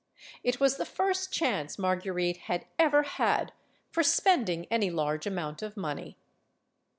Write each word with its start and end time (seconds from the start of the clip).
It 0.43 0.59
was 0.59 0.77
the 0.77 0.85
first 0.87 1.31
chance 1.31 1.77
Mar 1.77 1.95
guerite 1.95 2.39
had 2.45 2.65
ever 2.79 3.03
had 3.03 3.53
for 3.91 4.01
spending 4.01 4.65
any 4.71 4.89
large 4.89 5.27
amount 5.27 5.61
of 5.61 5.77
money. 5.77 6.17